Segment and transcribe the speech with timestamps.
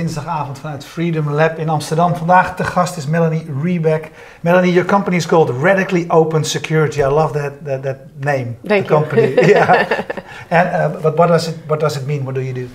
[0.00, 2.14] dinsdagavond vanuit Freedom Lab in Amsterdam.
[2.14, 4.10] Vandaag de gast is Melanie Rebeck.
[4.40, 7.02] Melanie, your company is called Radically Open Security.
[7.02, 8.56] I love that that, that name.
[8.66, 9.00] Thank the you.
[9.00, 9.34] company.
[9.48, 10.04] yeah.
[10.50, 12.24] And uh, but what does it what does it mean?
[12.24, 12.68] What do you do?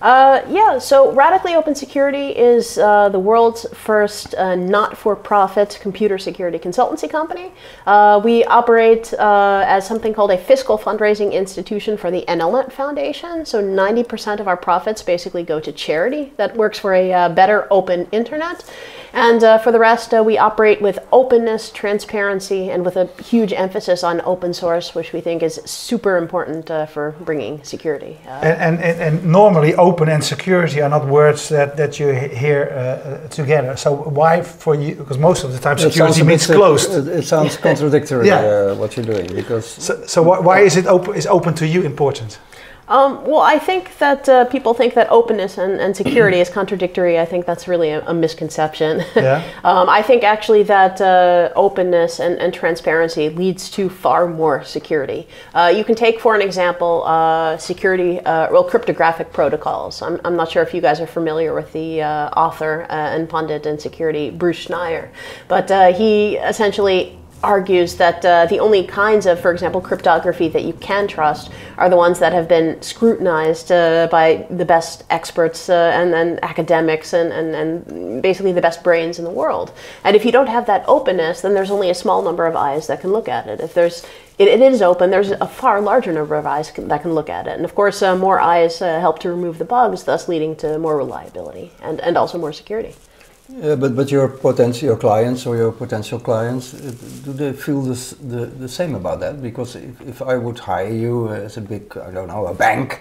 [0.00, 5.78] Uh, yeah, so Radically Open Security is uh, the world's first uh, not for profit
[5.80, 7.50] computer security consultancy company.
[7.86, 13.46] Uh, we operate uh, as something called a fiscal fundraising institution for the NLNet Foundation.
[13.46, 17.66] So 90% of our profits basically go to charity that works for a uh, better
[17.70, 18.64] open internet.
[19.12, 24.20] And for the rest, we operate with openness, transparency, and with a huge emphasis on
[24.26, 28.18] open source, which we think is super important for bringing security.
[28.26, 32.76] And, and, and normally, open and security are not words that, that you hear uh,
[32.78, 33.76] uh, together.
[33.76, 34.94] So why for you?
[34.94, 36.90] Because most of the time, security means closed.
[36.92, 38.40] It, it sounds contradictory Yeah.
[38.40, 41.14] uh, what you're doing because So, so why, why is it open?
[41.14, 42.38] Is open to you important?
[42.88, 47.18] Um, well, I think that uh, people think that openness and, and security is contradictory.
[47.18, 49.02] I think that's really a, a misconception.
[49.16, 49.42] Yeah.
[49.64, 55.26] um, I think actually that uh, openness and, and transparency leads to far more security.
[55.52, 60.00] Uh, you can take, for an example, uh, security, uh, well, cryptographic protocols.
[60.02, 63.28] I'm, I'm not sure if you guys are familiar with the uh, author uh, and
[63.28, 65.10] pundit in security, Bruce Schneier,
[65.48, 70.64] but uh, he essentially argues that uh, the only kinds of, for example, cryptography that
[70.64, 75.68] you can trust are the ones that have been scrutinized uh, by the best experts
[75.68, 79.72] uh, and then academics and, and, and basically the best brains in the world.
[80.04, 82.86] And if you don't have that openness, then there's only a small number of eyes
[82.86, 83.60] that can look at it.
[83.60, 84.04] If there's
[84.38, 85.10] it, it is open.
[85.10, 87.74] There's a far larger number of eyes can, that can look at it, and of
[87.74, 91.72] course, uh, more eyes uh, help to remove the bugs, thus leading to more reliability
[91.80, 92.94] and, and also more security.
[93.62, 96.92] Uh, but but your potential your clients or your potential clients uh,
[97.24, 99.40] do they feel this, the the same about that?
[99.40, 103.00] Because if, if I would hire you as a big I don't know a bank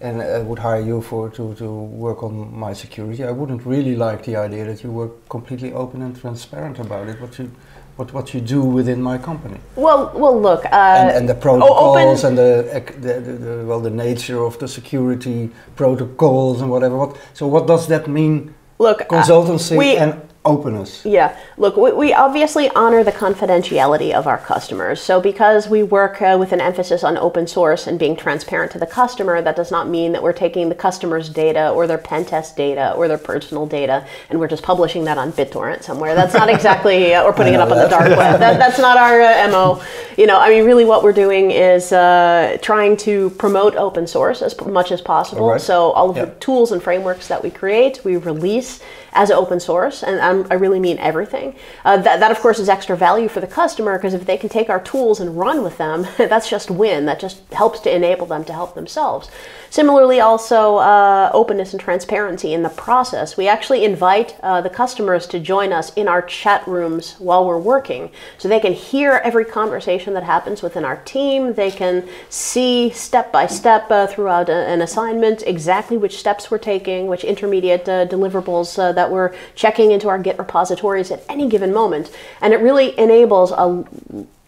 [0.00, 3.94] and I would hire you for to, to work on my security, I wouldn't really
[3.96, 7.20] like the idea that you were completely open and transparent about it.
[7.20, 7.50] What you
[7.96, 9.58] what what you do within my company.
[9.76, 10.64] Well, well, look.
[10.64, 14.58] Uh, and, and the protocols open- and the, the, the, the well the nature of
[14.58, 16.96] the security protocols and whatever.
[16.96, 18.54] What so what does that mean?
[18.82, 20.12] Look, uh, Consultancy we- and
[20.44, 21.04] openness.
[21.04, 25.00] Yeah, look, we, we obviously honor the confidentiality of our customers.
[25.00, 28.78] So, because we work uh, with an emphasis on open source and being transparent to
[28.78, 32.24] the customer, that does not mean that we're taking the customer's data or their pen
[32.24, 36.14] test data or their personal data and we're just publishing that on BitTorrent somewhere.
[36.14, 38.40] That's not exactly, uh, or putting it up on the dark web.
[38.40, 39.82] That, that's not our uh, MO.
[40.16, 44.42] You know, I mean, really what we're doing is uh, trying to promote open source
[44.42, 45.44] as much as possible.
[45.44, 45.60] Alright.
[45.60, 46.26] So, all of Yeah.
[46.26, 48.80] the tools and frameworks that we create, we release
[49.14, 51.54] as open source, and I'm, I really mean everything.
[51.84, 54.48] Uh, that, that, of course, is extra value for the customer because if they can
[54.48, 57.06] take our tools and run with them, that's just win.
[57.06, 59.30] That just helps to enable them to help themselves.
[59.70, 63.36] Similarly, also uh, openness and transparency in the process.
[63.36, 67.58] We actually invite uh, the customers to join us in our chat rooms while we're
[67.58, 71.54] working, so they can hear every conversation that happens within our team.
[71.54, 76.58] They can see step by step uh, throughout a, an assignment exactly which steps we're
[76.58, 81.48] taking, which intermediate uh, deliverables uh, that we're checking into our Git repositories at any
[81.48, 82.06] given moment,
[82.40, 83.66] and it really enables a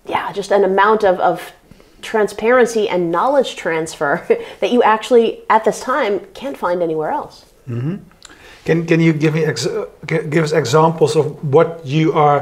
[0.07, 1.53] yeah just an amount of, of
[2.03, 4.13] transparency and knowledge transfer
[4.61, 7.37] that you actually at this time can't find anywhere else.
[8.65, 9.69] Can can you give me ex-
[10.07, 12.41] give us examples of what you are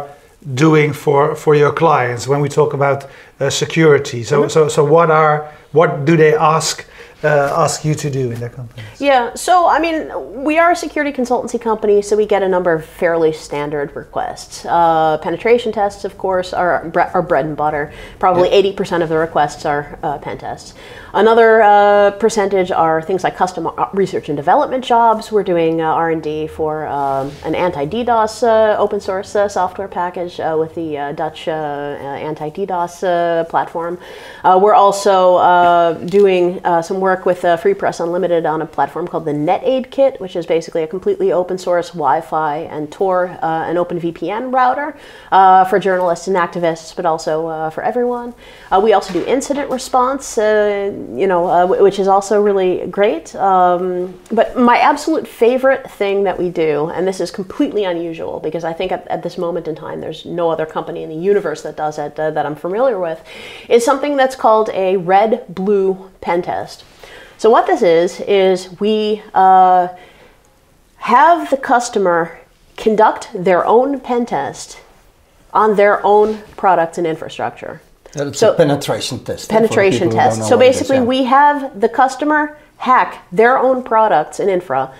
[0.54, 2.98] doing for for your clients when we talk about
[3.40, 4.22] uh, security?
[4.24, 5.36] So so so what are
[5.72, 6.84] what do they ask
[7.24, 9.00] uh, ask you to do in their companies?
[9.00, 10.10] Yeah, so I mean,
[10.44, 14.64] we are a security consultancy company, so we get a number of fairly standard requests.
[14.64, 17.92] Uh, penetration tests, of course, are bre- our bread and butter.
[18.18, 20.74] Probably eighty percent of the requests are uh, pen tests.
[21.14, 25.30] Another uh, percentage are things like custom uh, research and development jobs.
[25.30, 29.88] We're doing uh, R and D for um, an anti-DDoS uh, open source uh, software
[29.88, 33.98] package uh, with the uh, Dutch anti-DDoS uh, platform.
[34.42, 38.66] Uh, we're also uh, doing uh, some work with uh, Free Press Unlimited on a
[38.66, 43.38] platform called the NetAid Kit, which is basically a completely open source Wi-Fi and Tor
[43.42, 44.96] uh, and Open VPN router
[45.30, 48.34] uh, for journalists and activists, but also uh, for everyone.
[48.70, 53.34] Uh, we also do incident response, uh, you know, wh- which is also really great.
[53.36, 58.64] Um, but my absolute favorite thing that we do, and this is completely unusual because
[58.64, 61.62] I think at, at this moment in time there's no other company in the universe
[61.62, 63.22] that does it that I'm familiar with,
[63.68, 66.84] is something that's called a red-blue pen test.
[67.42, 69.88] So what this is is we uh,
[70.98, 72.38] have the customer
[72.76, 74.78] conduct their own pen test
[75.52, 77.82] on their own product and infrastructure.
[78.12, 79.50] That's So- a penetration test.
[79.50, 80.48] penetration people who don't test.
[80.48, 81.14] So what it is, basically, yeah.
[81.14, 84.92] we have the customer hack their own products and infra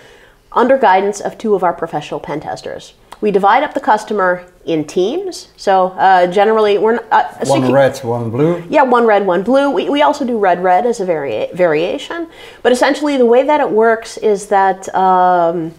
[0.51, 2.93] under guidance of two of our professional pen testers.
[3.23, 5.47] We divide up the customer in teams.
[5.55, 8.61] So uh, generally, we're not, uh, one secu- red, one blue.
[8.69, 9.69] yeah, one red, one blue.
[9.71, 12.27] We, we also do red, red as a vari- variation.
[12.63, 15.73] But essentially, the way that it works is that um,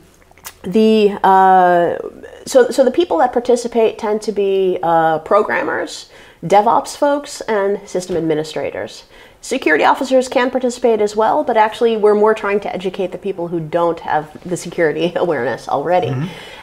[0.63, 1.99] the uh,
[2.47, 6.09] so so the people that participate tend to be uh, programmers,
[6.43, 9.05] DevOps folks, and system administrators.
[9.45, 13.49] Security officers can participate as well, but actually, we're more trying to educate the people
[13.49, 16.09] who don't have the security awareness already.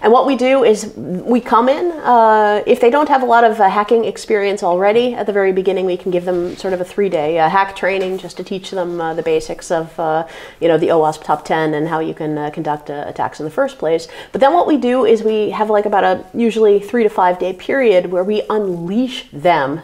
[0.01, 3.43] And what we do is we come in uh, if they don't have a lot
[3.43, 5.13] of uh, hacking experience already.
[5.13, 8.17] At the very beginning, we can give them sort of a three-day uh, hack training
[8.17, 10.27] just to teach them uh, the basics of uh,
[10.59, 13.43] you know the OWASP top 10 and how you can uh, conduct uh, attacks in
[13.43, 14.07] the first place.
[14.31, 17.37] But then what we do is we have like about a usually three to five
[17.37, 19.81] day period where we unleash them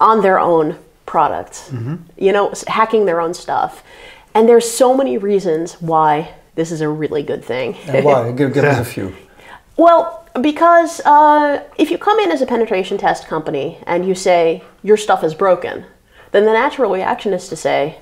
[0.00, 1.70] on their own products,
[2.16, 3.82] you know, hacking their own stuff.
[4.34, 7.74] And there's so many reasons why this is a really good thing.
[7.86, 8.32] And why?
[8.32, 9.14] Give, give us a few.
[9.76, 14.62] Well, because uh, if you come in as a penetration test company and you say
[14.82, 15.84] your stuff is broken,
[16.32, 17.98] then the natural reaction is to say,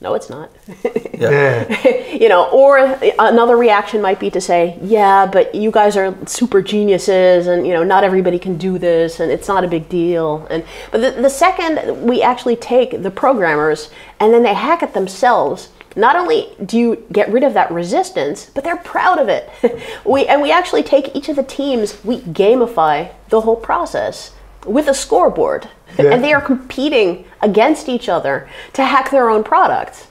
[0.00, 0.50] no, it's not.
[1.16, 1.66] Yeah.
[2.12, 2.76] you know, or
[3.18, 7.72] another reaction might be to say, yeah, but you guys are super geniuses and, you
[7.72, 10.46] know, not everybody can do this and it's not a big deal.
[10.50, 13.88] And, but the, the second we actually take the programmers
[14.20, 18.50] and then they hack it themselves, not only do you get rid of that resistance,
[18.54, 19.48] but they're proud of it.
[20.04, 24.35] we, and we actually take each of the teams, we gamify the whole process
[24.66, 25.68] with a scoreboard.
[25.98, 26.12] Yeah.
[26.12, 30.08] And they are competing against each other to hack their own products.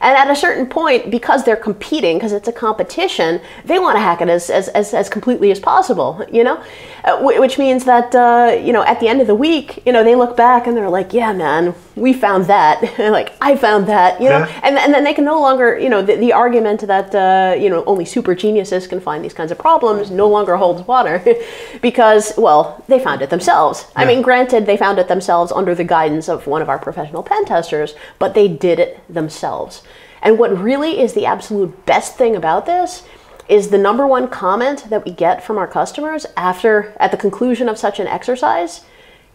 [0.00, 4.00] And at a certain point, because they're competing, because it's a competition, they want to
[4.00, 6.62] hack it as, as, as, as completely as possible, you know?
[7.04, 10.02] Uh, which means that, uh, you know, at the end of the week, you know,
[10.02, 12.98] they look back and they're like, yeah, man, we found that.
[12.98, 14.38] like, I found that, you know?
[14.38, 14.60] Yeah.
[14.62, 17.68] And, and then they can no longer, you know, the, the argument that, uh, you
[17.68, 21.22] know, only super geniuses can find these kinds of problems no longer holds water
[21.82, 23.86] because, well, they found it themselves.
[23.96, 27.22] I mean, granted, they found it themselves under the guidance of one of our professional
[27.22, 29.82] pen testers, but they did it themselves.
[30.22, 33.04] And what really is the absolute best thing about this
[33.48, 37.68] is the number one comment that we get from our customers after at the conclusion
[37.68, 38.84] of such an exercise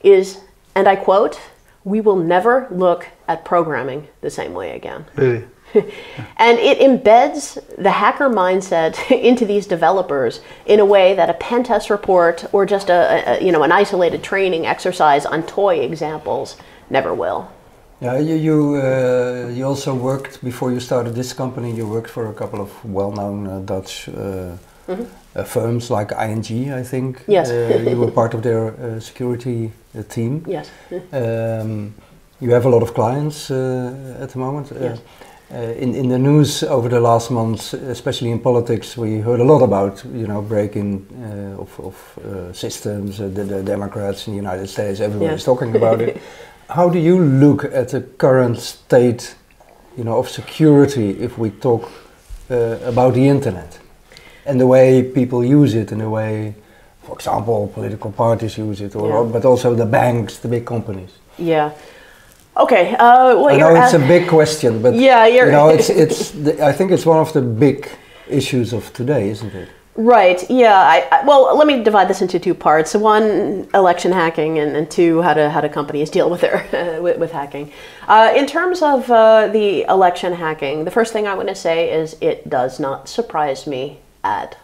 [0.03, 0.39] is
[0.75, 1.39] and I quote,
[1.85, 5.05] we will never look at programming the same way again.
[5.15, 5.45] Really.
[6.37, 11.63] And it embeds the hacker mindset into these developers in a way that a pen
[11.63, 16.55] test report or just a, a you know an isolated training exercise on toy examples
[16.89, 17.51] never will.
[18.01, 21.71] Yeah, you you, uh, you also worked before you started this company.
[21.71, 24.57] You worked for a couple of well-known uh, Dutch uh,
[24.88, 27.24] uh, firms like ING, I think.
[27.27, 27.50] Yes.
[27.50, 30.44] Uh, you were part of their uh, security uh, team.
[30.47, 30.69] Yes.
[31.13, 31.94] Um,
[32.42, 34.71] you have a lot of clients uh, at the moment.
[34.71, 35.00] Uh, Yes.
[35.51, 39.44] uh, in, in the news over the last months, especially in politics, we heard a
[39.44, 43.19] lot about you know breaking uh, of, of uh, systems.
[43.19, 45.45] Uh, the, the Democrats in the United States, everybody's Yeah.
[45.56, 46.18] talking about it.
[46.69, 49.35] How do you look at the current state,
[49.97, 51.92] you know, of security if we talk
[52.49, 53.80] uh, about the internet
[54.45, 56.56] and the way people use it and the way,
[57.04, 59.31] for example, political parties use it, or, Yeah.
[59.31, 61.11] but also the banks, the big companies?
[61.37, 61.71] Yeah.
[62.57, 62.95] Okay.
[62.95, 66.31] Uh, well, I know it's a big question, but Yeah, you know, it's it's.
[66.31, 67.87] The, I think it's one of the big
[68.30, 69.68] issues of today, isn't it?
[69.97, 70.49] Right.
[70.49, 70.78] Yeah.
[70.78, 72.94] I, I, well, let me divide this into two parts.
[72.94, 77.18] One, election hacking, and, and two, how to how do companies deal with their with,
[77.18, 77.71] with hacking.
[78.07, 81.94] Uh, in terms of uh, the election hacking, the first thing I want to say
[81.94, 84.57] is it does not surprise me at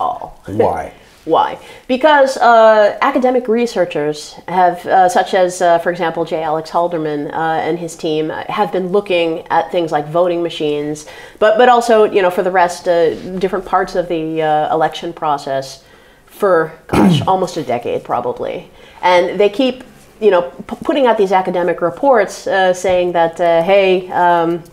[0.00, 0.40] all.
[0.46, 0.92] Why?
[1.24, 1.58] Why?
[1.86, 6.42] Because uh, academic researchers have, uh, such as, uh, for example, J.
[6.42, 11.06] Alex Halderman uh, and his team, uh, have been looking at things like voting machines,
[11.38, 15.12] but but also, you know, for the rest, uh, different parts of the uh, election
[15.12, 15.84] process
[16.26, 18.68] for, gosh, almost a decade probably,
[19.00, 19.84] and they keep,
[20.20, 24.10] you know, p- putting out these academic reports uh, saying that, uh, hey.
[24.10, 24.64] Um,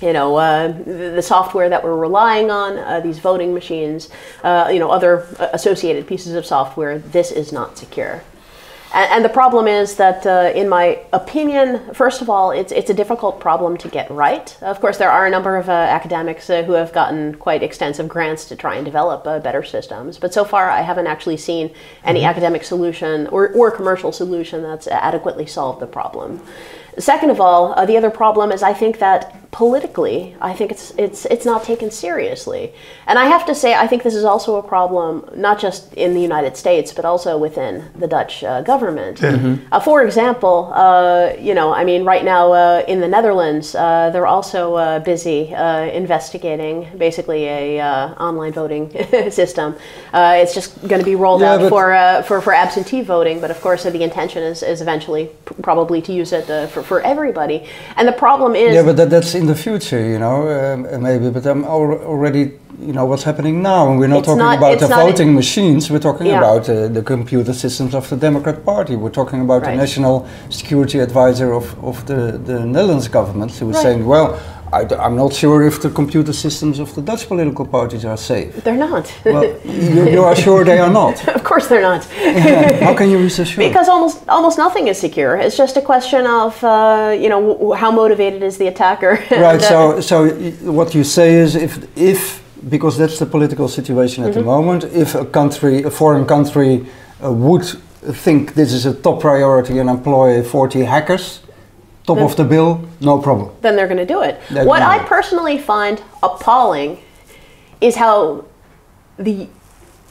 [0.00, 4.10] you know, uh, the software that we're relying on, uh, these voting machines,
[4.44, 8.22] uh, you know, other associated pieces of software, this is not secure.
[8.94, 12.90] And, and the problem is that, uh, in my opinion, first of all, it's, it's
[12.90, 14.56] a difficult problem to get right.
[14.62, 18.08] Of course, there are a number of uh, academics uh, who have gotten quite extensive
[18.08, 20.18] grants to try and develop uh, better systems.
[20.18, 21.70] But so far, I haven't actually seen
[22.04, 26.40] any academic solution or, or commercial solution that's adequately solved the problem.
[26.98, 30.92] Second of all, uh, the other problem is I think that politically, I think it's
[30.98, 32.72] it's it's not taken seriously.
[33.06, 36.12] And I have to say, I think this is also a problem not just in
[36.14, 39.22] the United States, but also within the Dutch uh, government.
[39.72, 44.10] Uh, for example, uh, you know, I mean, right now uh, in the Netherlands, uh,
[44.12, 48.90] they're also uh, busy uh, investigating basically a uh, online voting
[49.30, 49.74] system.
[50.12, 53.40] Uh, it's just going to be rolled Yeah, out for, uh, for for absentee voting,
[53.40, 56.66] but of course, uh, the intention is, is eventually p- probably to use it uh,
[56.66, 57.58] for for everybody.
[57.96, 58.74] And the problem is.
[58.74, 61.30] Yeah, but that, that's in the future, you know, um, maybe.
[61.30, 62.42] But I'm al- already,
[62.88, 65.90] you know, what's happening now, and we're not It's talking not- about the voting machines.
[65.90, 66.38] We're talking Yeah.
[66.42, 68.94] about uh, the computer systems of the Democrat Party.
[68.96, 69.72] We're talking about Right.
[69.72, 70.16] the national
[70.50, 73.82] security advisor of, of the, the Netherlands government, who was Right.
[73.86, 74.38] saying, well,
[74.72, 78.54] I, am not sure if the computer systems of the Dutch political parties are safe.
[78.64, 79.12] they're not.
[79.24, 81.28] Well, you, you are sure they are not.
[81.36, 82.04] of course, they're not.
[82.80, 83.64] How can you be so sure?
[83.68, 85.36] Because almost almost nothing is secure.
[85.36, 89.18] It's just a question of uh, you know how motivated is the attacker.
[89.30, 89.62] Right.
[89.62, 90.16] Uh, So, so
[90.72, 94.48] what you say is, if if because that's the political situation at the Mm-hmm.
[94.56, 96.72] moment, if a country, a foreign country,
[97.24, 97.64] uh, would
[98.24, 101.40] think this is a top priority and employ 40 hackers,
[102.06, 103.50] top of the bill, no problem.
[103.62, 104.40] then they're going to do it.
[104.50, 106.98] They're what I personally find appalling
[107.80, 108.44] is how
[109.18, 109.48] the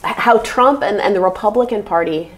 [0.03, 2.31] how Trump and, and the Republican Party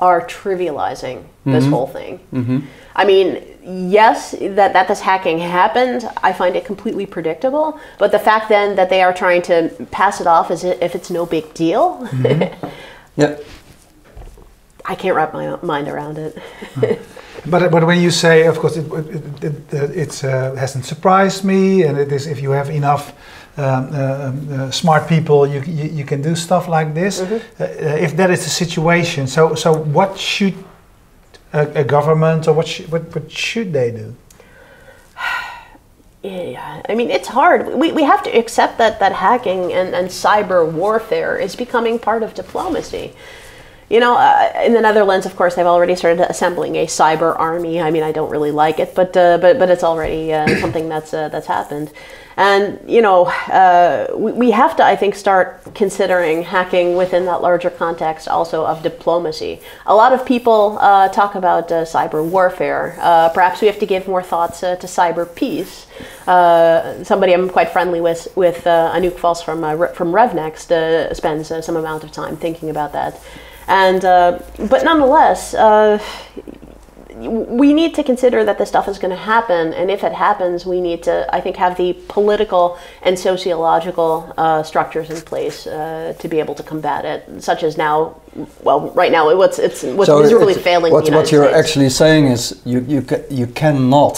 [0.00, 1.52] are trivializing Mm-hmm.
[1.58, 2.66] this whole thing.
[2.96, 3.42] I mean,
[3.90, 7.78] yes, that, that this hacking happened, I find it completely predictable.
[7.98, 11.10] But the fact then that they are trying to pass it off as if it's
[11.10, 12.08] no big deal,
[13.16, 13.36] Yeah.
[14.84, 16.36] I can't wrap my mind around it.
[17.46, 18.86] But but when you say, of course, it
[19.42, 23.12] it, it, uh, hasn't surprised me, and it is if you have enough.
[23.56, 27.20] Um, uh, um, uh, smart people, you, you you can do stuff like this.
[27.20, 27.64] Uh, uh,
[28.00, 30.54] if that is the situation, so so what should
[31.52, 34.14] a, a government or what, sh- what what should they do?
[36.22, 37.68] Yeah, I mean it's hard.
[37.74, 42.22] We, we have to accept that that hacking and, and cyber warfare is becoming part
[42.22, 43.12] of diplomacy.
[43.94, 47.80] You know, uh, in the Netherlands, of course, they've already started assembling a cyber army.
[47.80, 50.88] I mean, I don't really like it, but uh, but but it's already uh, something
[50.88, 51.92] that's uh, that's happened.
[52.36, 57.40] And you know, uh, we, we have to, I think, start considering hacking within that
[57.40, 59.60] larger context also of diplomacy.
[59.86, 62.96] A lot of people uh, talk about uh, cyber warfare.
[62.98, 65.86] Uh, perhaps we have to give more thoughts uh, to cyber peace.
[66.26, 71.14] Uh, somebody I'm quite friendly with, with uh, Anouk Vos from uh, from RevNext, uh,
[71.14, 73.20] spends uh, some amount of time thinking about that.
[73.66, 75.98] And uh, but nonetheless, uh,
[77.16, 80.66] we need to consider that this stuff is going to happen, and if it happens,
[80.66, 86.14] we need to, I think, have the political and sociological uh, structures in place uh,
[86.18, 87.42] to be able to combat it.
[87.42, 88.16] Such as now,
[88.62, 90.92] well, right now, what's it's what's So miserably it's- failing.
[90.92, 91.58] What, what you're States.
[91.68, 94.16] actually saying is you you ca you cannot.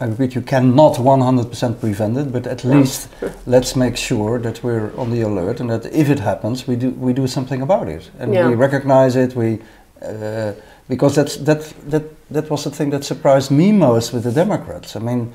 [0.00, 3.08] I repeat, you cannot 100% prevent it, but at least
[3.46, 6.90] let's make sure that we're on the alert and that if it happens, we do
[6.90, 8.48] we do something about it and Yeah.
[8.48, 9.34] we recognize it.
[9.36, 9.58] We
[10.02, 10.52] uh,
[10.88, 14.96] because that's that that that was the thing that surprised me most with the Democrats.
[14.96, 15.32] I mean,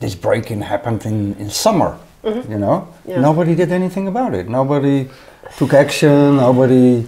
[0.00, 1.96] this break-in happened in in summer.
[2.24, 2.86] You know.
[3.06, 3.20] Yeah.
[3.20, 4.48] nobody did anything about it.
[4.48, 5.08] Nobody
[5.58, 6.36] took action.
[6.36, 7.06] Nobody.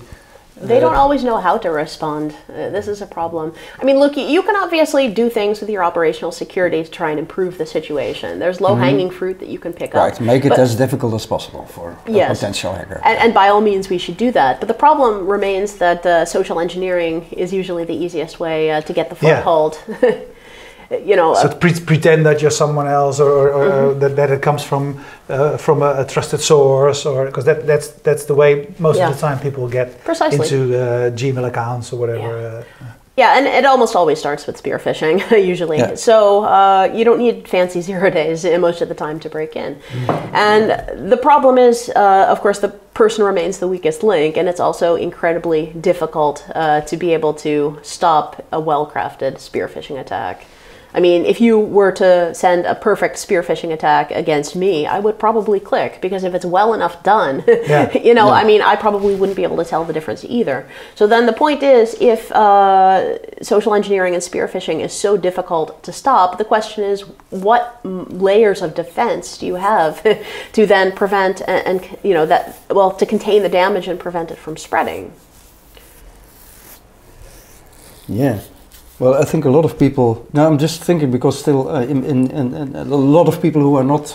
[0.60, 2.34] They uh, don't always know how to respond.
[2.48, 3.54] Uh, this is a problem.
[3.78, 7.18] I mean, look, you can obviously do things with your operational security to try and
[7.18, 8.38] improve the situation.
[8.38, 10.24] There's low hanging fruit that you can pick Mm-hmm.
[10.24, 13.00] Right, make it as difficult as possible for a potential hacker.
[13.04, 14.60] And, and by all means, we should do that.
[14.60, 18.92] But the problem remains that uh, social engineering is usually the easiest way uh, to
[18.92, 19.42] get the Yeah.
[20.90, 24.30] you know, So uh, pre- pretend that you're someone else, or, or, or that, that
[24.30, 28.34] it comes from uh, from a, a trusted source, or because that that's that's the
[28.34, 29.08] way most Yeah.
[29.08, 30.38] of the time people get Precisely.
[30.40, 32.40] into uh, Gmail accounts or whatever.
[32.40, 32.86] Yeah.
[32.88, 35.20] Uh, Yeah, and it almost always starts with spear phishing,
[35.54, 35.78] usually.
[35.78, 35.94] Yeah.
[35.96, 39.76] So uh, you don't need fancy zero days most of the time to break in.
[40.32, 44.60] And the problem is, uh, of course, the person remains the weakest link, and it's
[44.60, 50.46] also incredibly difficult uh, to be able to stop a well crafted spear phishing attack.
[50.92, 54.98] I mean, if you were to send a perfect spear phishing attack against me, I
[54.98, 57.96] would probably click because if it's well enough done, Yeah.
[57.98, 60.68] you know, I mean, I probably wouldn't be able to tell the difference either.
[60.94, 65.82] So then the point is, if uh, social engineering and spear phishing is so difficult
[65.84, 70.02] to stop, the question is, what layers of defense do you have
[70.52, 74.30] to then prevent and, and you know that well to contain the damage and prevent
[74.30, 75.12] it from spreading?
[78.08, 78.40] Yeah.
[79.00, 80.26] Well, I think a lot of people.
[80.34, 83.62] Now, I'm just thinking because still, uh, in, in, in, in a lot of people
[83.62, 84.14] who are not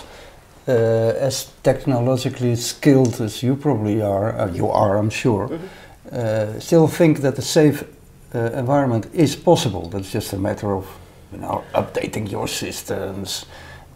[0.68, 5.58] uh, as technologically skilled as you probably are, uh, you are, I'm sure,
[6.12, 7.82] uh, still think that a safe
[8.32, 9.88] uh, environment is possible.
[9.88, 10.86] That's just a matter of,
[11.32, 13.44] you know, updating your systems,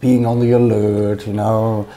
[0.01, 1.87] being on the alert, you know,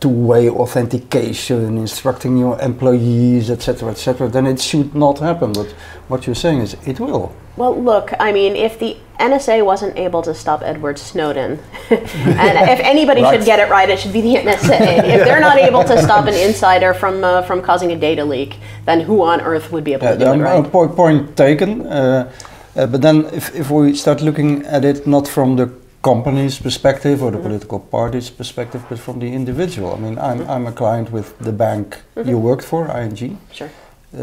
[0.00, 5.52] two-way authentication, instructing your employees, etc., etc., then it should not happen.
[5.52, 5.68] But
[6.08, 7.34] what you're saying is it will.
[7.56, 11.58] Well, look, I mean, if the NSA wasn't able to stop Edward Snowden,
[11.90, 13.36] and if anybody Right.
[13.38, 14.78] should get it right, it should be the NSA.
[15.14, 18.56] if they're not able to stop an insider from uh, from causing a data leak,
[18.84, 20.64] then who on earth would be able to do it um, right?
[20.64, 21.86] uh, point, point taken.
[21.86, 22.30] Uh,
[22.76, 25.66] uh, but then, if, if we start looking at it not from the
[26.10, 27.48] company's perspective or the Mm-hmm.
[27.48, 29.90] political party's perspective, but from the individual.
[29.96, 30.50] I mean, I'm, Mm-hmm.
[30.54, 31.86] I'm a client with the bank
[32.30, 33.38] you worked for, ING.
[33.52, 33.70] Sure.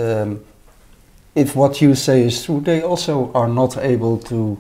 [0.01, 0.39] Um,
[1.35, 4.57] if what you say is true, they also are not able to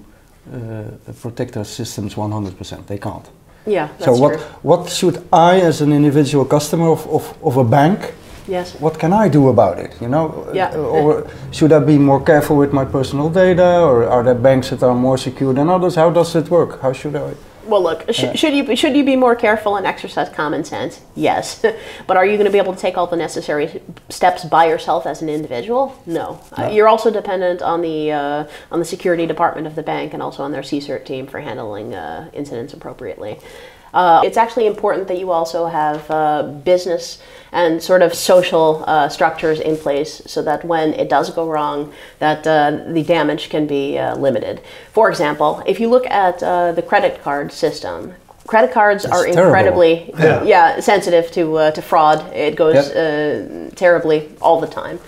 [0.53, 2.85] uh, protect their systems 100%.
[2.87, 3.29] They can't.
[3.65, 4.45] Yeah, that's so, what, true.
[4.61, 7.99] what should I, as an individual customer of, of, of a bank,
[8.47, 8.75] Yes.
[8.79, 9.91] what can I do about it?
[10.01, 10.71] You know, Yeah.
[10.75, 14.69] Uh, or should I be more careful with my personal data, or are there banks
[14.69, 15.95] that are more secure than others?
[15.95, 16.81] How does it work?
[16.81, 17.33] How should I?
[17.65, 20.99] Well, look, sh- should you should you be more careful and exercise common sense?
[21.15, 21.63] Yes,
[22.07, 25.05] but are you going to be able to take all the necessary steps by yourself
[25.05, 25.95] as an individual?
[26.05, 26.41] No.
[26.57, 30.21] Uh, you're also dependent on the uh, on the security department of the bank and
[30.21, 33.39] also on their CSIRT team for handling uh, incidents appropriately.
[33.93, 37.19] Uh, it's actually important that you also have uh, business
[37.51, 41.93] and sort of social uh, structures in place so that when it does go wrong,
[42.19, 44.59] that uh, the damage can be uh, limited.
[44.91, 48.13] For example, if you look at uh, the credit card system,
[48.47, 49.43] credit cards are terrible.
[49.43, 50.43] incredibly Yeah.
[50.43, 50.79] yeah.
[50.79, 52.19] sensitive to uh, to fraud.
[52.33, 52.95] It goes Yep.
[52.95, 54.99] uh, terribly all the time.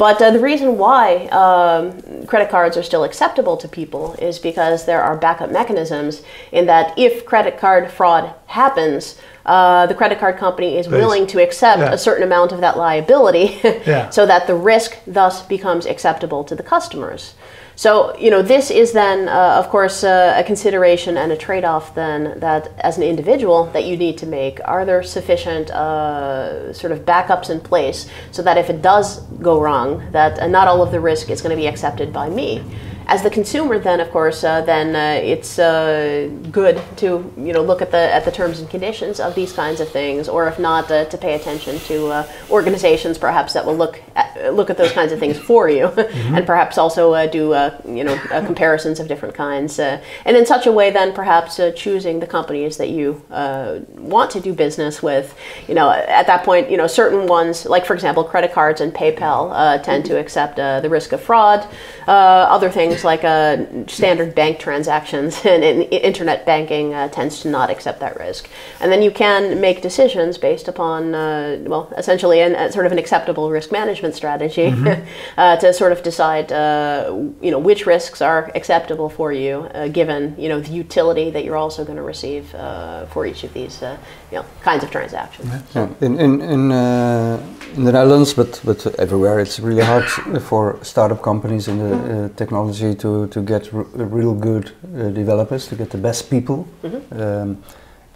[0.00, 4.86] But uh, the reason why um, credit cards are still acceptable to people is because
[4.86, 10.38] there are backup mechanisms in that if credit card fraud happens, uh, the credit card
[10.38, 11.92] company is willing to accept Yeah.
[11.92, 14.08] a certain amount of that liability Yeah.
[14.08, 17.34] so that the risk thus becomes acceptable to the customers.
[17.80, 21.64] So, you know, this is then, uh, of course, uh, a consideration and a trade
[21.64, 24.60] off then that as an individual that you need to make.
[24.66, 29.58] Are there sufficient uh, sort of backups in place so that if it does go
[29.62, 32.62] wrong, that uh, not all of the risk is going to be accepted by me?
[33.06, 37.80] As the consumer, then of course, uh, then uh, it's good to you know look
[37.80, 40.86] at the at the terms and conditions of these kinds of things, or if not,
[40.88, 44.02] to pay attention to organizations perhaps that will look
[44.50, 45.86] look at those kinds of things for you,
[46.34, 50.36] and perhaps also uh, do uh, you know uh, comparisons of different kinds, uh, and
[50.36, 54.40] in such a way, then perhaps uh, choosing the companies that you uh, want to
[54.40, 55.34] do business with.
[55.68, 58.92] You know, at that point, you know certain ones, like for example, credit cards and
[58.92, 61.66] PayPal, uh, tend to accept uh, the risk of fraud.
[62.10, 67.48] Uh, other things like uh, standard bank transactions and, and internet banking uh, tends to
[67.48, 68.48] not accept that risk.
[68.80, 72.98] And then you can make decisions based upon, uh, well, essentially an, sort of an
[72.98, 74.72] acceptable risk management strategy
[75.36, 79.88] uh, to sort of decide, uh, you know, which risks are acceptable for you, uh,
[79.88, 83.52] given you know the utility that you're also going to receive uh, for each of
[83.52, 83.96] these, uh,
[84.30, 85.48] you know, kinds of transactions.
[85.74, 85.88] Yeah.
[86.00, 87.38] In in in, uh,
[87.76, 90.08] in the Netherlands, but but everywhere, it's really hard
[90.48, 95.68] for startup companies in the uh, technology to to get r- real good uh, developers,
[95.68, 96.66] to get the best people.
[97.12, 97.56] Um,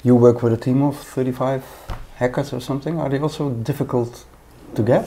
[0.04, 1.64] you work with a team of 35
[2.16, 3.00] hackers or something.
[3.00, 4.26] Are they also difficult
[4.76, 5.04] to get?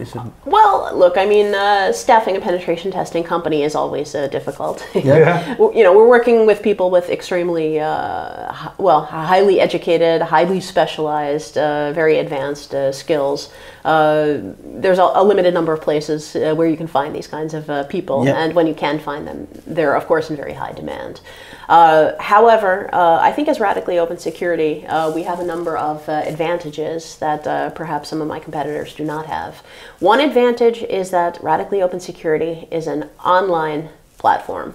[0.00, 4.26] Is it, Well, look, I mean, uh, staffing a penetration testing company is always uh,
[4.28, 4.84] difficult.
[4.94, 5.54] Yeah.
[5.58, 10.60] Well, you know, we're working with people with extremely, uh, hi- well, highly educated, highly
[10.60, 13.50] specialized, uh, very advanced uh, skills.
[13.84, 14.38] Uh,
[14.82, 17.70] there's a, a limited number of places uh, where you can find these kinds of
[17.70, 18.42] uh, people, Yeah.
[18.42, 21.20] and when you can find them, they're of course in very high demand.
[21.68, 26.08] Uh, however, uh, I think as radically open security, uh, we have a number of
[26.08, 29.62] uh, advantages that uh, perhaps some of my competitors do not have.
[29.98, 34.74] One advantage is that radically open security is an online platform.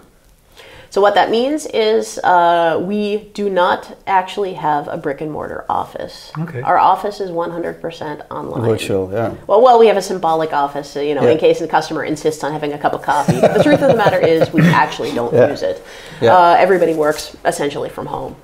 [0.89, 5.65] So what that means is uh, we do not actually have a brick and mortar
[5.67, 6.31] office.
[6.39, 6.61] Okay.
[6.61, 8.61] Our office is 100% online.
[8.61, 9.35] virtual, yeah.
[9.45, 12.53] Well, well, we have a symbolic office, you know, in case the customer insists on
[12.53, 13.41] having a cup of coffee.
[13.41, 15.49] But the truth of the matter is, we actually don't Yeah.
[15.49, 15.83] use it.
[16.21, 16.33] Yeah.
[16.33, 18.37] Uh, everybody works essentially from home.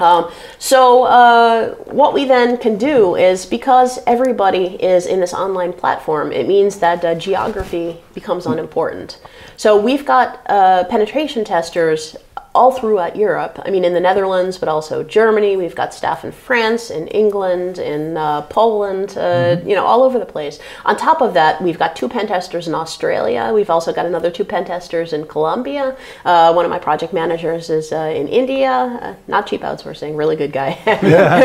[0.00, 5.72] Um, so uh, what we then can do is because everybody is in this online
[5.72, 9.20] platform, it means that uh, geography becomes unimportant.
[9.56, 12.16] So we've got uh, penetration testers
[12.54, 13.58] all throughout Europe.
[13.64, 15.56] I mean, in the Netherlands, but also Germany.
[15.56, 19.16] We've got staff in France, in England, in uh, Poland.
[19.16, 20.58] Uh, You know, all over the place.
[20.84, 23.50] On top of that, we've got two pen testers in Australia.
[23.54, 25.96] We've also got another two pen testers in Colombia.
[26.24, 28.70] Uh, one of my project managers is uh, in India.
[28.70, 30.78] Uh, not cheap outsourcing, really good guy.
[30.86, 31.40] yeah.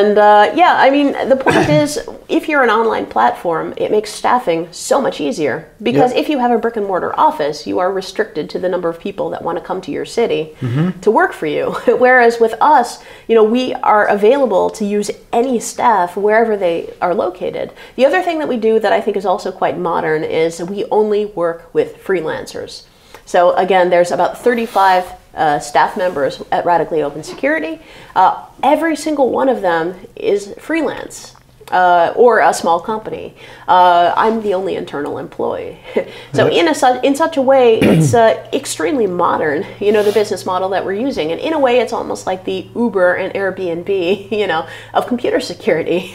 [0.00, 1.98] and uh, yeah, I mean, the point is,
[2.30, 6.50] if you're an online platform, it makes staffing so much easier because if you have
[6.50, 9.58] a brick and mortar office, you are restricted to the number of people that want
[9.58, 10.54] to come to your city
[11.02, 11.72] to work for you.
[11.86, 17.14] Whereas with us, you know, we are available to use any staff wherever they are
[17.14, 17.72] located.
[17.96, 20.84] The other thing that we do that I think is also quite modern is we
[20.86, 22.84] only work with freelancers.
[23.24, 27.80] So again, there's about 35 uh, staff members at Radically Open Security.
[28.14, 31.36] Uh, every single one of them is freelance.
[31.70, 33.32] Uh, or a small company.
[33.68, 35.78] Uh, I'm the only internal employee.
[36.32, 39.64] so in a su- in such a way, it's uh, extremely modern.
[39.78, 42.44] You know the business model that we're using, and in a way, it's almost like
[42.44, 46.10] the Uber and Airbnb, you know, of computer security.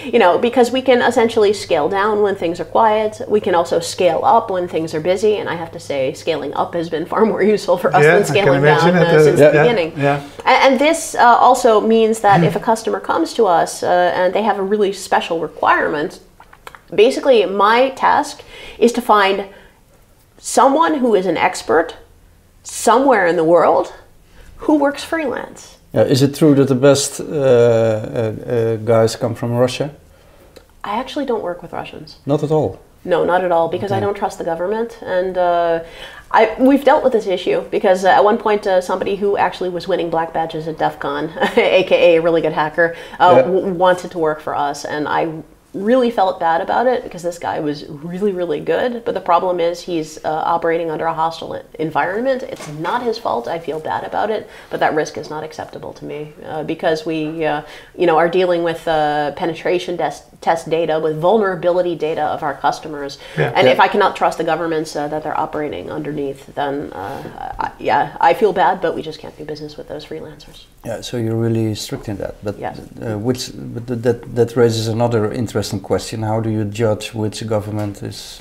[0.04, 3.20] you know, because we can essentially scale down when things are quiet.
[3.26, 5.36] We can also scale up when things are busy.
[5.36, 8.14] And I have to say, scaling up has been far more useful for us Yeah,
[8.16, 8.80] than scaling down
[9.24, 9.92] since yeah, the yeah, beginning.
[9.98, 10.22] yeah.
[10.46, 14.32] A- And this uh, also means that if a customer comes to us uh, and
[14.34, 16.20] they have a really special requirements.
[16.94, 18.42] basically my task
[18.78, 19.46] is to find
[20.38, 21.96] someone who is an expert
[22.62, 23.92] somewhere in the world
[24.64, 25.78] who works freelance.
[25.92, 29.94] Yeah, is it true that the best uh, uh, uh, guys come from Russia?
[30.84, 32.18] I actually don't work with Russians.
[32.26, 32.80] Not at all.
[33.04, 34.98] No, not at all, because I don't trust the government.
[35.02, 35.84] And uh,
[36.32, 39.68] I, we've dealt with this issue because uh, at one point, uh, somebody who actually
[39.70, 43.42] was winning black badges at DEF CON, aka a really good hacker, uh, Yeah.
[43.42, 44.84] w- wanted to work for us.
[44.84, 49.04] And I really felt bad about it because this guy was really, really good.
[49.04, 52.42] But the problem is he's uh, operating under a hostile environment.
[52.42, 53.46] It's not his fault.
[53.46, 57.06] I feel bad about it, but that risk is not acceptable to me uh, because
[57.06, 57.62] we, uh,
[57.96, 62.54] you know, are dealing with uh, penetration test, test data, with vulnerability data of our
[62.54, 63.18] customers.
[63.36, 63.52] Yeah.
[63.56, 63.72] and Yeah.
[63.74, 68.16] if I cannot trust the governments uh, that they're operating underneath, then uh, I, yeah,
[68.20, 68.80] I feel bad.
[68.80, 70.64] But we just can't do business with those freelancers.
[70.84, 72.34] Yeah, so you're really strict in that.
[72.42, 72.74] But Yeah.
[73.02, 78.02] uh, which, but that that raises another interesting question: How do you judge which government
[78.02, 78.40] is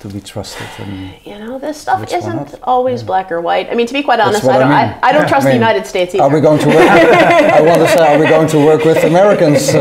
[0.00, 0.68] to be trusted?
[0.78, 0.92] And
[1.24, 3.70] You know, this stuff Which isn't always black or white.
[3.70, 4.72] I mean, to be quite honest, I I don't.
[4.72, 4.98] I, mean.
[5.02, 6.24] I, don't trust I the United States either.
[6.24, 6.66] are we going to?
[6.66, 6.76] Work,
[7.58, 9.78] I want to say, are we going to work with Americans uh,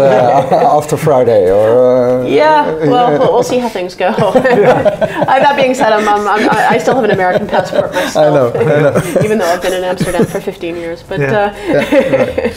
[0.78, 2.22] after Friday, or?
[2.22, 4.12] Uh, Yeah, well, we'll, we'll see how things go.
[5.42, 8.48] That being said, I'm, I'm, I'm, I still have an American passport myself, I know,
[8.54, 9.24] I know.
[9.26, 11.02] even though I've been in Amsterdam for 15 years.
[11.02, 11.34] But, Yeah.
[11.34, 12.54] uh,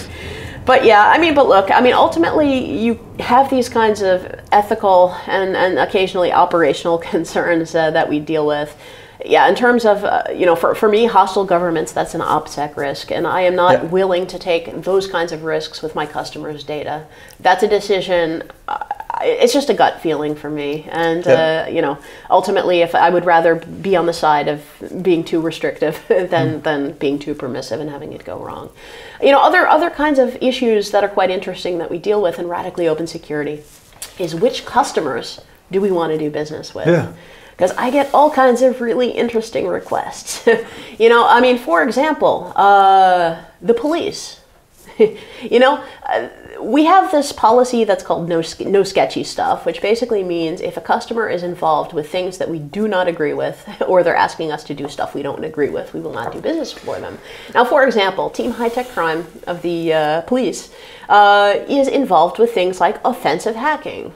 [0.67, 5.17] but yeah, I mean, but look, I mean, ultimately, you have these kinds of ethical
[5.27, 8.77] and, and occasionally operational concerns uh, that we deal with.
[9.25, 12.77] Yeah, in terms of, uh, you know, for, for me, hostile governments, that's an OPSEC
[12.77, 13.11] risk.
[13.11, 13.83] And I am not Yeah.
[13.85, 17.05] willing to take those kinds of risks with my customers' data.
[17.41, 18.85] That's a decision, uh,
[19.23, 20.87] it's just a gut feeling for me.
[20.91, 21.65] And, Yeah.
[21.67, 21.97] uh, you know,
[22.31, 24.61] ultimately, if I would rather be on the side of
[25.03, 28.69] being too restrictive than, than being too permissive and having it go wrong.
[29.23, 32.39] You know, other, other kinds of issues that are quite interesting that we deal with
[32.39, 33.63] in radically open security
[34.19, 35.41] is which customers
[35.73, 36.89] do we want to do business with?
[36.89, 37.07] Yeah.
[37.57, 40.47] Because I get all kinds of really interesting requests.
[40.99, 44.41] you know, I mean, for example, uh, the police.
[44.99, 46.29] you know, uh,
[46.61, 50.81] we have this policy that's called no, no sketchy stuff, which basically means if a
[50.81, 54.65] customer is involved with things that we do not agree with, or they're asking us
[54.65, 57.19] to do stuff we don't agree with, we will not do business for them.
[57.55, 60.73] Now, for example, Team High Tech Crime of the uh, police
[61.09, 64.13] uh, is involved with things like offensive hacking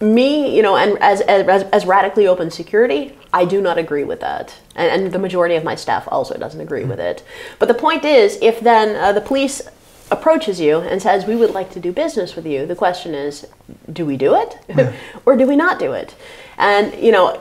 [0.00, 4.20] me, you know, and as, as as radically open security, I do not agree with
[4.20, 7.22] that, and, and the majority of my staff also doesn't agree with it.
[7.58, 9.62] But the point is, if then uh, the police
[10.10, 13.46] approaches you and says, "We would like to do business with you," the question is,
[13.92, 14.94] do we do it,
[15.26, 16.14] or do we not do it?
[16.60, 17.36] And you know,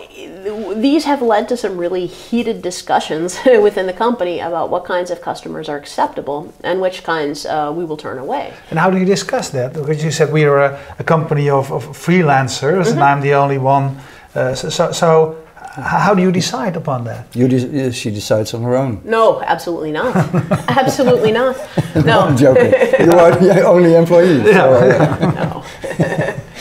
[0.82, 5.21] these have led to some really heated discussions within the company about what kinds of
[5.21, 8.53] customers are acceptable and which kinds uh, we will turn away.
[8.71, 9.73] And how do you discuss that?
[9.73, 12.91] Because you said we are a, a company of, of freelancers, Mm-hmm.
[12.93, 13.97] and I'm the only one.
[14.36, 15.36] Uh, so, so, so,
[15.75, 17.25] how do you decide upon that?
[17.36, 19.01] You de- uh, she decides on her own.
[19.03, 20.15] No, absolutely not.
[20.69, 21.55] absolutely not.
[22.05, 22.19] No.
[22.21, 22.71] I'm joking.
[23.05, 24.43] you are the only employee.
[24.53, 25.63] so, uh, No.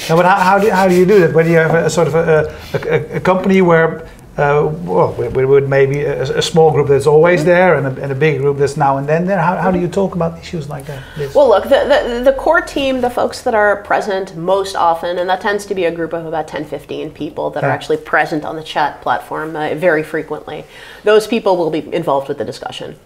[0.08, 1.34] No, but how, how, do, how do you do that?
[1.34, 4.06] When you have a, sort of a, a, a company where,
[4.38, 7.48] uh, well, with, with maybe a, a small group that's always Mm-hmm.
[7.48, 9.78] there and a, and a big group that's now and then there, how, how do
[9.78, 11.02] you talk about issues like that?
[11.34, 11.80] Well, look, the,
[12.14, 15.74] the, the core team, the folks that are present most often, and that tends to
[15.74, 19.02] be a group of about 10, 15 people that are actually present on the chat
[19.02, 20.64] platform uh, very frequently,
[21.04, 22.96] those people will be involved with the discussion.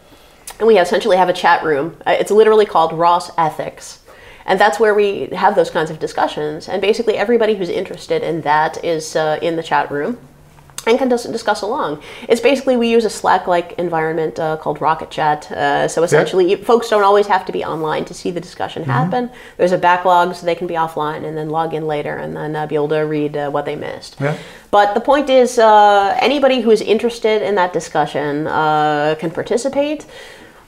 [0.59, 1.97] And we essentially have a chat room.
[2.07, 4.01] Uh, It's literally called ROS Ethics.
[4.47, 6.69] And that's where we have those kinds of discussions.
[6.69, 10.19] And basically, everybody who's interested in that is uh, in the chat room.
[10.87, 12.03] and can dis- discuss along.
[12.29, 15.51] It's basically we use a Slack-like environment uh, called Rocket Chat.
[15.51, 19.31] Uh, so essentially, folks don't always have to be online to see the discussion happen.
[19.57, 22.57] There's a backlog, so they can be offline and then log in later and then
[22.57, 24.17] uh, be able to read uh, what they missed.
[24.21, 24.37] Yeah.
[24.71, 30.07] But the point is, uh, anybody who is interested in that discussion uh, can participate.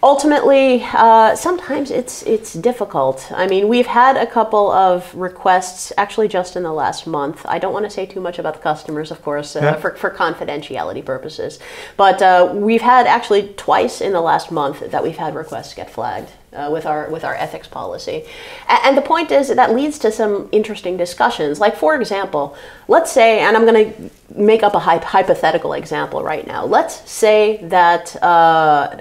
[0.04, 3.32] Ultimately, uh, sometimes it's it's difficult.
[3.32, 7.40] I mean, we've had a couple of requests actually just in the last month.
[7.48, 9.74] I don't want to say too much about the customers, of course, uh, Yeah.
[9.76, 11.58] for, for confidentiality purposes.
[11.96, 15.88] But uh, we've had actually twice in the last month that we've had requests get
[15.88, 18.24] flagged uh, with our with our ethics policy.
[18.68, 21.60] A- and the point is that leads to some interesting discussions.
[21.60, 22.44] Like for example,
[22.88, 26.62] let's say, and I'm going to make up a hy- hypothetical example right now.
[26.66, 28.22] Let's say that.
[28.22, 29.00] Uh,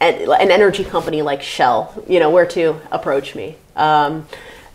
[0.00, 3.56] an, an energy company like Shell, you know, were to approach me.
[3.76, 4.26] Um,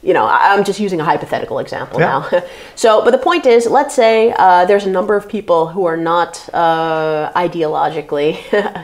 [0.04, 2.30] you know, I'm just using a hypothetical example Yeah.
[2.32, 2.44] now.
[2.76, 5.98] so, but the point is, let's say uh, there's a number of people who are
[5.98, 8.38] not uh, ideologically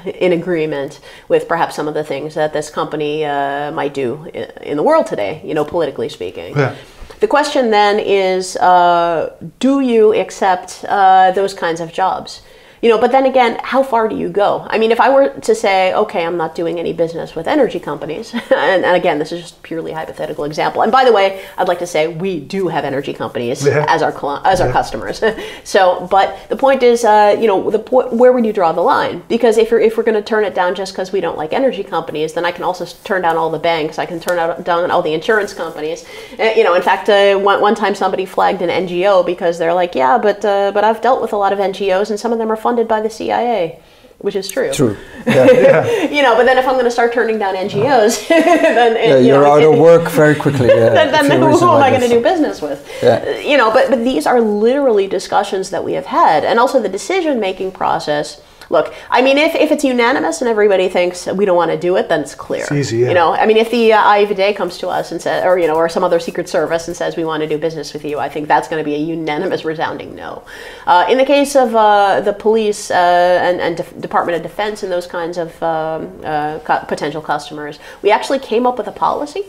[0.20, 4.26] in agreement with perhaps some of the things that this company uh, might do
[4.64, 6.58] in the world today, you know, politically speaking.
[6.58, 6.76] Yeah.
[7.20, 12.42] The question then is, uh, do you accept uh, those kinds of jobs?
[12.82, 14.66] You know, but then again, how far do you go?
[14.68, 17.80] I mean, if I were to say, okay, I'm not doing any business with energy
[17.80, 20.82] companies, and, and again, this is just purely hypothetical example.
[20.82, 23.86] And by the way, I'd like to say we do have energy companies Yeah.
[23.88, 24.12] as our
[24.46, 25.24] as our customers.
[25.64, 28.82] so, but the point is, uh, you know, the po- where would you draw the
[28.82, 29.24] line?
[29.30, 31.54] Because if you're if we're going to turn it down just because we don't like
[31.54, 34.00] energy companies, then I can also turn down all the banks.
[34.00, 36.04] I can turn out, down all the insurance companies.
[36.40, 39.74] Uh, you know, in fact, uh, one, one time somebody flagged an NGO because they're
[39.74, 42.40] like, yeah, but uh, but I've dealt with a lot of NGOs and some of
[42.40, 43.80] them are funded by the CIA.
[44.20, 44.72] Which is true.
[44.72, 44.98] True.
[45.26, 47.68] Yeah, You know, but then if I'm going to start turning down uh-huh.
[47.68, 50.68] NGOs, then yeah you you're know, out of work very quickly.
[50.68, 52.80] Yeah, then, then who, am like I going to do business with?
[53.02, 53.40] Yeah.
[53.40, 56.94] You know, but but these are literally discussions that we have had, and also the
[57.00, 58.42] decision making process.
[58.72, 61.98] Look, I mean, if, if it's unanimous and everybody thinks we don't want to do
[61.98, 62.62] it, then it's clear.
[62.62, 63.10] It's easy, yeah.
[63.10, 65.68] You know, I mean, if the uh, IVD comes to us and says, or you
[65.68, 68.18] know, or some other secret service and says we want to do business with you,
[68.18, 70.44] I think that's going to be a unanimous, resounding no.
[70.88, 72.94] Uh, in the case of uh, the police uh,
[73.44, 77.78] and, and Def- Department of Defense and those kinds of um, uh, cu- potential customers,
[78.02, 79.44] we actually came up with a policy.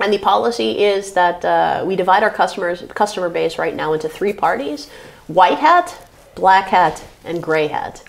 [0.00, 4.08] And the policy is that uh, we divide our customers customer base right now into
[4.08, 4.88] three parties:
[5.26, 8.02] white hat, black hat, and gray hat.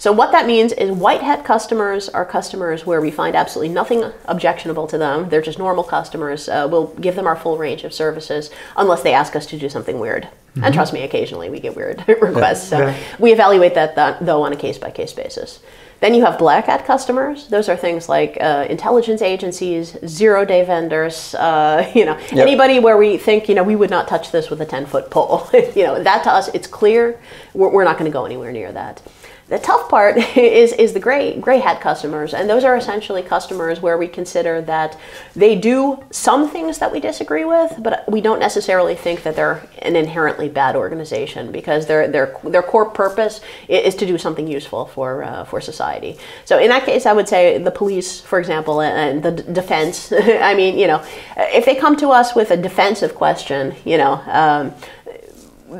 [0.00, 4.02] So what that means is white hat customers are customers where we find absolutely nothing
[4.24, 5.28] objectionable to them.
[5.28, 6.48] They're just normal customers.
[6.48, 9.68] Uh, we'll give them our full range of services unless they ask us to do
[9.68, 10.26] something weird.
[10.62, 12.66] And trust me, occasionally we get weird requests.
[12.68, 12.96] So Yeah.
[13.18, 15.60] we evaluate that, that though on a case by case basis.
[16.00, 17.48] Then you have black hat customers.
[17.48, 21.34] Those are things like uh, intelligence agencies, zero day vendors.
[21.34, 22.32] Uh, you know, Yep.
[22.38, 25.10] anybody where we think you know we would not touch this with a ten foot
[25.10, 25.46] pole.
[25.52, 27.20] you know, that to us it's clear.
[27.52, 29.02] We're, we're not going to go anywhere near that.
[29.50, 33.80] The tough part is is the gray gray hat customers, and those are essentially customers
[33.82, 34.96] where we consider that
[35.34, 39.66] they do some things that we disagree with, but we don't necessarily think that they're
[39.80, 44.86] an inherently bad organization because their their their core purpose is to do something useful
[44.86, 46.16] for uh, for society.
[46.44, 50.12] So in that case, I would say the police, for example, and the defense.
[50.50, 51.04] I mean, you know,
[51.36, 54.22] if they come to us with a defensive question, you know.
[54.26, 54.74] Um,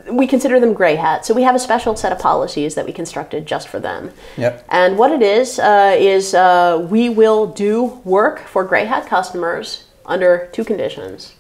[0.09, 1.27] we consider them gray hat.
[1.27, 4.13] So we have a special set of policies that we constructed just for them.
[4.37, 4.65] Yep.
[4.69, 9.85] And what it is uh, is uh, we will do work for gray hat customers
[10.07, 11.35] under two conditions.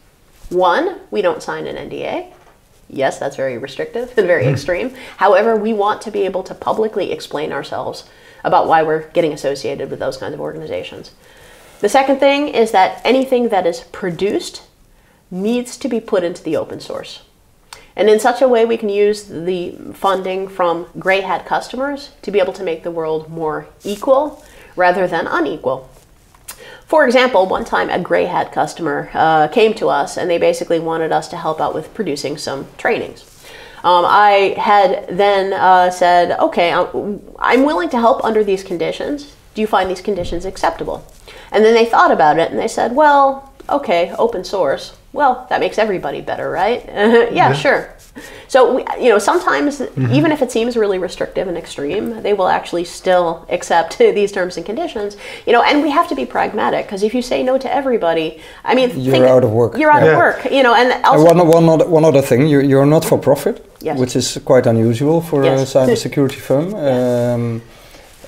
[0.48, 2.32] One, we don't sign an NDA.
[2.88, 4.94] Yes, that's very restrictive and very extreme.
[5.18, 8.08] However, we want to be able to publicly explain ourselves
[8.42, 11.12] about why we're getting associated with those kinds of organizations.
[11.80, 14.62] The second thing is that anything that is produced
[15.30, 17.22] needs to be put into the open source.
[18.00, 22.30] And in such a way, we can use the funding from gray hat customers to
[22.30, 24.42] be able to make the world more equal
[24.74, 25.90] rather than unequal.
[26.86, 30.80] For example, one time a gray hat customer uh, came to us and they basically
[30.80, 33.22] wanted us to help out with producing some trainings.
[33.84, 39.36] Um, I had then uh, said, okay, I'm I'm willing to help under these conditions.
[39.54, 41.04] Do you find these conditions acceptable?
[41.52, 44.96] And then they thought about it and they said, well, okay, open source.
[45.12, 46.84] Well, that makes everybody better, right?
[47.32, 47.92] yeah, sure.
[48.48, 49.80] So, we, you know, sometimes
[50.18, 54.56] even if it seems really restrictive and extreme, they will actually still accept these terms
[54.56, 55.16] and conditions.
[55.46, 58.40] You know, and we have to be pragmatic because if you say no to everybody,
[58.64, 59.76] I mean, You're out of work.
[59.76, 60.12] You're out Yeah.
[60.12, 60.44] of work.
[60.50, 63.18] You know, and And also one, one, other, one other thing, you, you're not for
[63.18, 63.98] profit, Yes.
[63.98, 65.74] which is quite unusual for Yes.
[65.74, 66.74] a cybersecurity firm.
[66.74, 67.62] Um,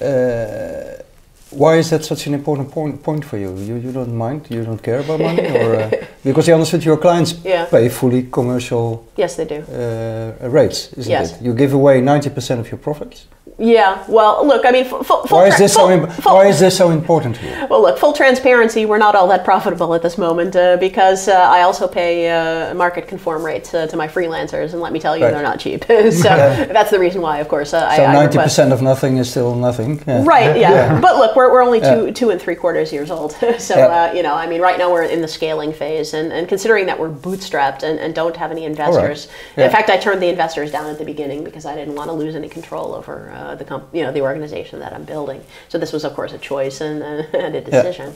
[0.01, 1.03] uh,
[1.51, 3.55] Why is that such an important point, point for you?
[3.57, 3.77] you?
[3.77, 4.47] You don't mind?
[4.49, 5.47] You don't care about money?
[5.47, 5.90] or, uh,
[6.25, 7.65] because you understood your clients Yeah.
[7.67, 9.63] pay fully commercial Yes, they do.
[9.73, 11.33] uh, rates, isn't Yes.
[11.33, 11.43] it?
[11.43, 13.27] You give away 90% of your profits.
[13.59, 13.99] Yeah.
[14.09, 14.65] Well, look.
[14.65, 15.81] I mean, full, full, Why is this so?
[15.81, 17.53] full- Im- full- why is this so important to you?
[17.69, 21.35] Well, look, full transparency, we're not all that profitable at this moment uh, because uh,
[21.57, 25.17] I also pay uh, market conform rates uh, to my freelancers, and let me tell
[25.17, 25.35] you, Right.
[25.35, 25.85] they're not cheap.
[26.25, 26.29] so
[26.77, 30.01] that's the reason why, of course, uh, So ninety percent of nothing is still nothing.
[30.07, 30.23] Yeah.
[30.25, 30.99] Right, yeah.
[31.01, 31.95] But look, we're, we're only Yeah.
[31.95, 33.33] two, two and three quarters years old.
[33.59, 33.87] so, Yeah.
[33.87, 36.12] uh, you know, I mean, right now we're in the scaling phase.
[36.14, 39.66] And, and considering that we're bootstrapped and, and don't have any investors, Yeah.
[39.66, 42.12] in fact, I turned the investors down at the beginning because I didn't want to
[42.14, 45.40] lose any control over uh, the, comp- you know, the organization that I'm building.
[45.68, 48.12] So this was, of course, a choice and, uh, and a decision.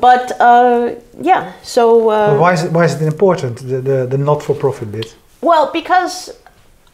[0.00, 2.10] But, uh, yeah, so...
[2.10, 4.90] Uh, But why is it why is it important the the, the not for profit
[4.92, 5.16] bit?
[5.42, 6.32] well, because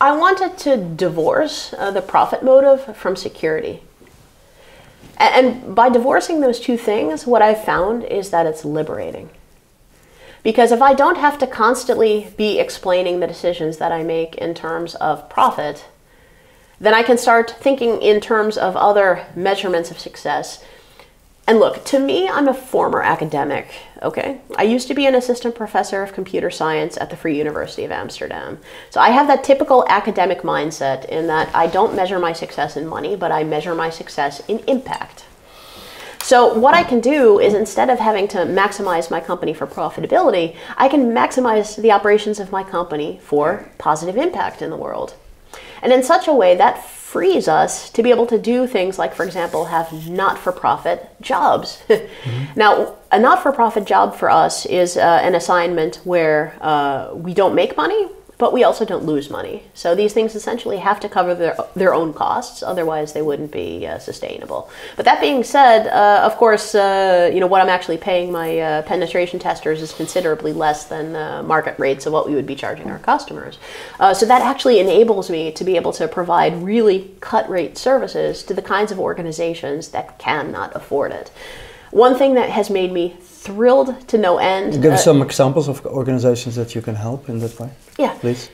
[0.00, 3.82] I wanted to divorce uh, the profit motive from security.
[5.18, 9.30] And by divorcing those two things, what I've found is that it's liberating.
[10.46, 14.54] Because if I don't have to constantly be explaining the decisions that I make in
[14.54, 15.86] terms of profit,
[16.78, 20.62] then I can start thinking in terms of other measurements of success.
[21.48, 23.66] And look, to me, I'm a former academic,
[24.02, 24.40] okay?
[24.56, 27.90] I used to be an assistant professor of computer science at the Free University of
[27.90, 28.60] Amsterdam.
[28.90, 32.86] So I have that typical academic mindset in that I don't measure my success in
[32.86, 35.25] money, but I measure my success in impact.
[36.26, 40.56] So what I can do is instead of having to maximize my company for profitability,
[40.76, 45.14] I can maximize the operations of my company for positive impact in the world.
[45.82, 49.14] And in such a way that frees us to be able to do things like,
[49.14, 51.84] for example, have not for profit jobs.
[52.56, 57.34] Now, a not for profit job for us is uh, an assignment where uh, we
[57.34, 59.62] don't make money, but we also don't lose money.
[59.72, 63.86] So these things essentially have to cover their, their own costs, otherwise they wouldn't be
[63.86, 64.70] uh, sustainable.
[64.96, 68.58] But that being said, uh, of course, uh, you know what I'm actually paying my
[68.58, 72.54] uh, penetration testers is considerably less than the market rates of what we would be
[72.54, 73.58] charging our customers.
[73.98, 78.42] Uh, so that actually enables me to be able to provide really cut rate services
[78.42, 81.30] to the kinds of organizations that cannot afford it.
[81.90, 84.82] One thing that has made me thrilled to no end.
[84.82, 88.50] Give uh, some examples of organizations that you can help in that way, yeah, please.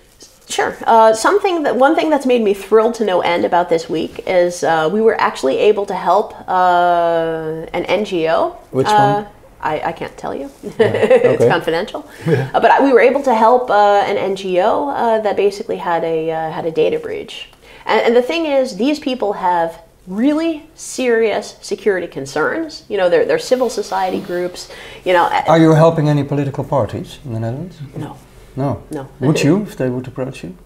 [0.49, 0.77] Sure.
[0.87, 4.23] Uh, something that one thing that's made me thrilled to no end about this week
[4.27, 8.57] is uh, we were actually able to help uh, an NGO.
[8.71, 9.33] Which uh, one?
[9.63, 10.51] I, I can't tell you.
[10.63, 11.49] it's okay.
[11.49, 12.09] confidential.
[12.53, 16.03] Uh, but I, we were able to help uh, an NGO uh, that basically had
[16.05, 17.49] a uh, had a data breach.
[17.87, 22.85] And, and the thing is, these people have really serious security concerns.
[22.89, 24.69] You know, they're, they're civil society groups.
[25.05, 27.79] You know, Are you helping any political parties in the Netherlands?
[27.97, 28.17] no,
[28.57, 28.83] No.
[28.91, 29.09] no.
[29.21, 30.57] Would you, if they would approach you?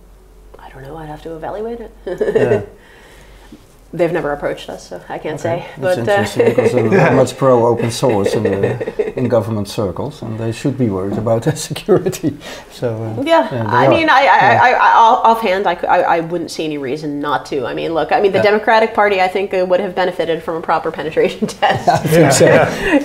[0.59, 0.96] I don't know.
[0.96, 1.92] I'd have to evaluate it.
[2.07, 2.62] Yeah.
[3.92, 5.64] They've never approached us, so I can't say.
[5.79, 9.68] That's But uh, interesting because they're very much pro open source in, the, in government
[9.68, 12.37] circles, and they should be worried about their security.
[12.72, 13.90] So uh, yeah, they I are.
[13.90, 17.46] mean, I, I, I, I, off- offhand, I, I, I wouldn't see any reason not
[17.46, 17.64] to.
[17.64, 18.51] I mean, look, I mean, the Yeah.
[18.51, 21.88] Democratic Party, I think, uh, would have benefited from a proper penetration test.
[21.88, 22.44] I think so.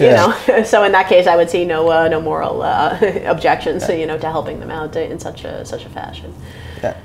[0.04, 0.36] you Yeah.
[0.48, 4.08] know, so in that case, I would see no, uh, no moral uh, objections, you
[4.08, 6.34] know, to helping them out in such a, such a fashion.
[6.84, 6.98] Yeah.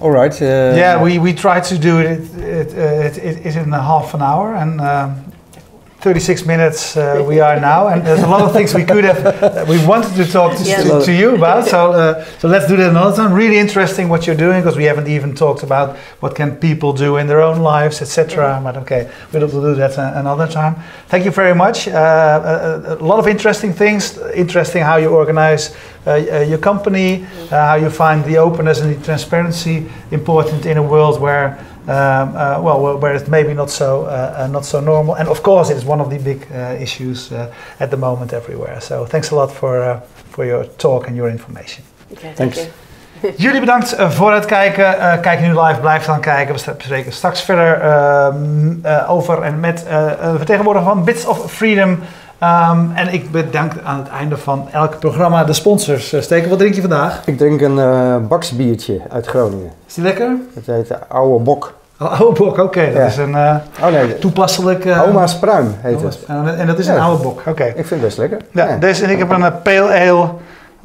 [0.00, 0.42] Uh, All right.
[0.42, 4.14] Uh, yeah, we, we tried to do it, it, uh, it, it, in a half
[4.14, 5.32] an hour and um,
[6.06, 9.24] 36 minutes uh, we are now, and there's a lot of things we could have,
[9.40, 11.00] that we wanted to talk to, Yeah.
[11.04, 11.66] to, you about.
[11.66, 13.32] So, uh, so let's do that another time.
[13.32, 17.16] Really interesting what you're doing because we haven't even talked about what can people do
[17.16, 18.60] in their own lives, etc.
[18.62, 20.76] But okay, we'll do that another time.
[21.08, 21.88] Thank you very much.
[21.88, 24.16] Uh, a, a lot of interesting things.
[24.32, 25.74] Interesting how you organize
[26.06, 30.76] uh, uh, your company, uh, how you find the openness and the transparency important in
[30.78, 31.58] a world where.
[31.88, 31.92] Um,
[32.34, 34.08] uh, well, where- it's maybe not so uh,
[34.44, 37.46] uh, not so normal, and of course it's one of the big uh, issues uh,
[37.78, 38.80] at the moment everywhere.
[38.80, 39.96] So thanks a lot for uh,
[40.30, 41.84] for your talk and your information.
[42.12, 42.56] okay, thank Thanks.
[42.56, 43.32] you.
[43.46, 44.98] Jullie bedankt voor het kijken.
[45.00, 46.54] Eh, kijk nu live, blijf dan kijken.
[46.54, 48.36] We spreken straks verder ehm,
[48.82, 51.98] eh, over en met de vertegenwoordiger van Bits of Freedom.
[52.38, 56.12] Ehm, en ik bedank aan het einde van elk programma de sponsors.
[56.12, 57.22] Eh, Steken, wat drink je vandaag?
[57.26, 59.70] Ik drink een eh, baksbiertje uit Groningen.
[59.86, 60.36] Is die lekker?
[60.54, 61.74] Het heet de Oude Bok.
[62.00, 62.84] Oh, oude bok, oké.
[62.84, 63.04] dat Ja.
[63.04, 64.84] is een eh, Oh nee, toepasselijk...
[64.84, 66.18] eh, Oma's Pruim heet het.
[66.26, 67.00] En, en dat is een Ja.
[67.04, 67.64] oude bok, oké.
[67.64, 68.38] Ik vind het best lekker.
[68.52, 70.28] Ja, deze en ik heb een eh, Pale Ale,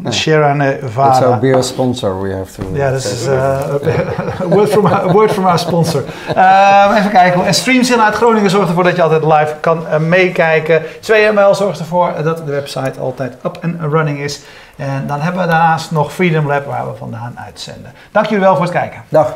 [0.04, 1.26] een Sierra It's Nevada.
[1.26, 3.12] our beer sponsor, we have to Ja, dat say.
[3.12, 6.04] is a word from our, a word from our sponsor.
[6.36, 7.46] Ehm, even kijken.
[7.46, 10.82] En Streamzilla uit Groningen zorgt ervoor dat je altijd live kan eh, meekijken.
[11.02, 14.42] 2ML zorgt ervoor dat de website altijd up and running is.
[14.76, 17.92] En dan hebben we daarnaast nog Freedom Lab waar we vandaan uitzenden.
[18.12, 19.02] Dank jullie wel voor het kijken.
[19.10, 19.34] Dag.